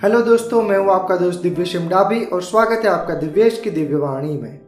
[0.00, 4.36] Hello दोस्तों, मैं हूँ आपका दोस्त दिव्य शिमडाबी और स्वागत है आपका दिव्येश की दिव्यवाणी
[4.38, 4.60] में।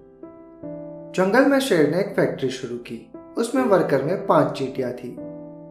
[1.14, 2.98] जंगल में शेर ने एक फैक्ट्री शुरू की।
[3.38, 5.14] उसमें वर्कर में पाँच चीटियाँ थी,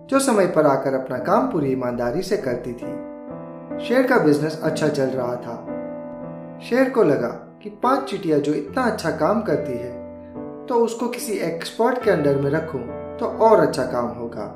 [0.10, 4.88] जो समय पर आकर अपना काम पूरी ईमानदारी से करती थी। शेर का बिज़नेस अच्छा
[4.90, 5.56] चल रहा था।
[6.60, 7.30] शेर को लगा
[7.64, 9.94] कि पाँच चीटियाँ जो इतना अच्छा काम करती है
[10.68, 12.82] तो उसको किसी एक्सपर्ट के अंडर में रखूँ
[13.20, 14.52] तो और अच्छा काम होगा।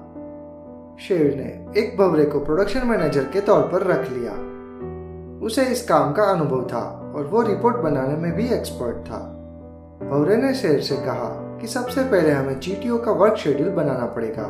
[1.00, 4.38] शेर ने एक भवरे को प्रोडक्शन मैनेजर के तौर पर रख लिया।
[5.42, 9.20] उसे इस काम का अनुभव था और वो रिपोर्ट बनाने में भी एक्सपर्ट था।
[10.12, 14.44] भवरे ने शेर से कहा कि सबसे पहले हमें चीटियों का वर्क शेड्यूल बनाना पड़ेगा।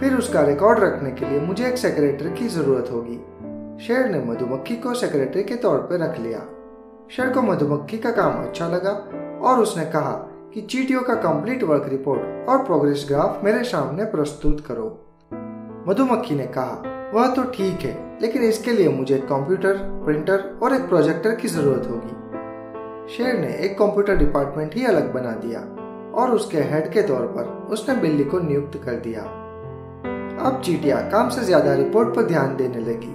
[0.00, 3.16] फिर उसका रिकॉर्ड रखने के लिए मुझे एक सेक्रेटरी की ज़रूरत होगी।
[3.86, 6.38] शेर ने मधुमक्खी को सेक्रेटरी के तौर पर रख लिया।
[7.10, 8.90] शेर को मधुमक्खी का काम अच्छा लगा
[9.48, 10.12] और उसने कहा
[10.54, 14.86] कि चीटियों का कंप्लीट वर्क रिपोर्ट और प्रोग्रेस ग्राफ मेरे सामने प्रस्तुत करो।
[15.88, 16.82] मधुमक्खी ने कहा
[17.14, 21.48] वह तो ठीक है, लेकिन इसके लिए मुझे एक कंप्यूटर प्रिंटर और एक प्रोजेक्टर की
[21.48, 25.60] ज़रूरत होगी। शेर ने एक कंप्यूटर डिपार्टमेंट ही अलग बना दिया
[26.14, 29.22] और उसके हेड के तौर पर उसने बिल्ली को नियुक्त कर दिया।
[30.40, 33.14] अब चीटिया काम से ज़्यादा रिपोर्ट पर ध्यान देने लगी।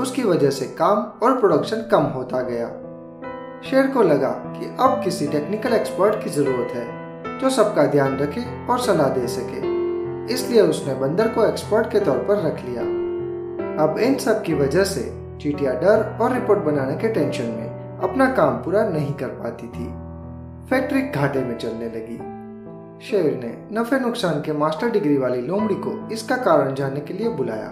[0.00, 2.68] उसकी वजह से काम और प्रोडक्शन कम होता गया।
[3.62, 6.86] शेर को लगा कि अब किसी टेक्निकल एक्सपर्ट की ज़रूरत है,
[7.40, 9.72] जो सबका ध्यान रखे और सलाह दे सके।
[10.34, 12.82] इसलिए उसने बंदर को एक्सपर्ट के तौर पर रख लिया।
[13.80, 15.00] अब इन सब की वजह से
[15.40, 19.86] चीटिया डर और रिपोर्ट बनाने के टेंशन में अपना काम पूरा नहीं कर पाती थी।
[20.70, 22.16] फैक्ट्री घाटे में चलने लगी।
[23.00, 27.28] शेर ने नफे नुकसान के मास्टर डिग्री वाली लोमड़ी को इसका कारण जानने के लिए
[27.30, 27.68] बुलाया।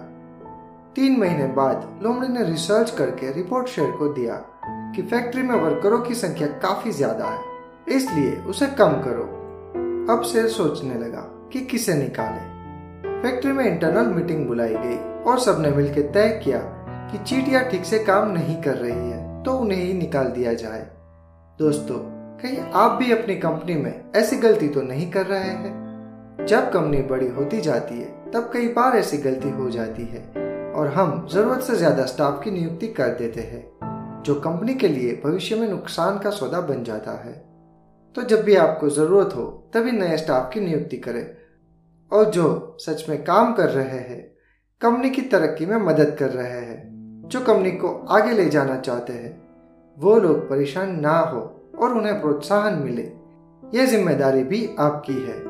[0.97, 4.35] तीन महीने बाद लोमड़ी ने रिसर्च करके रिपोर्ट शेर को दिया
[4.97, 7.39] कि फैक्ट्री में वर्करों की संख्या काफ़ी ज़्यादा है,
[7.89, 9.25] इसलिए उसे कम करो।
[10.13, 12.51] अब शेर सोचने लगा कि किसे निकाले।
[13.23, 16.59] फैक्ट्री में इंटरनल मीटिंग बुलाई गई और सबने मिलकर तय किया
[17.11, 20.81] कि चीटियाँ ठीक से काम नहीं कर रही है तो उन्हें ही निकाल दिया जाए।
[21.59, 21.99] दोस्तों,
[22.39, 26.47] कहीं आप भी अपनी कंपनी में ऐसी गलती तो नहीं कर रहे हैं?
[26.47, 30.23] जब कंपनी बड़ी होती जाती है, तब कई बार ऐसी गलती हो जाती है
[30.73, 35.21] और हम ज़रूरत से ज़्यादा स्टाफ की नियुक्ति कर देते हैं, जो कंपनी के लिए
[35.25, 37.33] भविष्य में नुकसान का सौदा बन जाता है।
[38.17, 39.45] तो जब भी आपको ज़रूरत हो,
[39.75, 41.25] तभी नए स्टाफ की नियुक्ति करें
[42.13, 44.21] और जो सच में काम कर रहे हैं,
[44.81, 49.13] कंपनी की तरक्की में मदद कर रहे हैं। जो कंपनी को आगे ले जाना चाहते
[49.13, 49.41] हैं,
[49.99, 51.41] वो लोग परेशान ना हो
[51.81, 53.03] और उन्हें प्रोत्साहन मिले।
[53.63, 55.41] यह ज़िम्मेदारी भी आपकी है।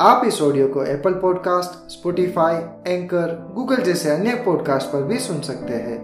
[0.00, 5.40] आप इस ऑडियो को Apple podcast Spotify anchor Google जैसे अन्य पॉडकास्ट पर भी सुन
[5.40, 5.98] सकते हैं।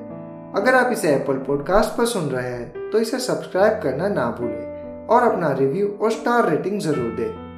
[0.57, 5.07] अगर आप इसे एप्पल पॉडकास्ट पर सुन रहे हैं तो इसे सब्सक्राइब करना ना भूलें
[5.07, 7.52] और अपना रिव्यू और स्टार रेटिंग ज़रूर दें।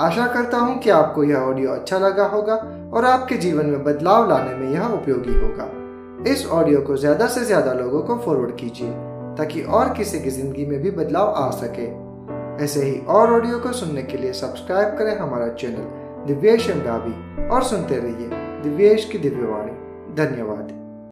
[0.00, 2.54] आशा करता हूँ कि आपको यह ऑडियो अच्छा लगा होगा
[2.94, 5.70] और आपके जीवन में बदलाव लाने में यह उपयोगी होगा।
[6.32, 8.90] इस ऑडियो को ज़्यादा से ज़्यादा लोगों को फॉरवर्ड कीजिए,
[9.38, 11.86] ताकि और किसी की ज़िंदगी में भी बदलाव आ सके।
[12.64, 16.70] ऐसे ही और ऑडियो को सुनने के लिए सब्सक्राइब करें हमारा चैनल दिव्येश
[17.50, 18.28] और सुनते रहिए
[18.62, 19.72] दिव्येश की दिव्यवाणी।
[20.16, 20.81] धन्यवाद।